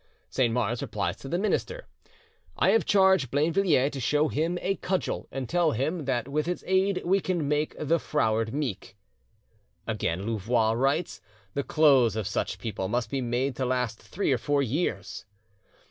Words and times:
Saint 0.31 0.51
Mars 0.51 0.81
replies 0.81 1.15
to 1.17 1.29
the 1.29 1.37
minister: 1.37 1.85
"I 2.57 2.71
have 2.71 2.87
charged 2.87 3.29
Blainvilliers 3.29 3.91
to 3.91 3.99
show 3.99 4.29
him 4.29 4.57
a 4.59 4.77
cudgel 4.77 5.27
and 5.31 5.47
tell 5.47 5.73
him 5.73 6.05
that 6.05 6.27
with 6.27 6.47
its 6.47 6.63
aid 6.65 7.03
we 7.05 7.19
can 7.19 7.47
make 7.47 7.75
the 7.79 7.99
froward 7.99 8.51
meek." 8.51 8.97
Again 9.85 10.25
Louvois 10.25 10.71
writes: 10.71 11.21
"The 11.53 11.61
clothes 11.61 12.15
of 12.15 12.25
such 12.27 12.57
people 12.57 12.87
must 12.87 13.11
be 13.11 13.21
made 13.21 13.55
to 13.57 13.65
last 13.67 14.01
three 14.01 14.31
or 14.31 14.39
four 14.39 14.63
years." 14.63 15.25